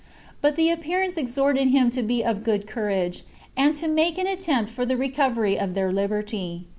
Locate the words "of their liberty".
5.59-6.65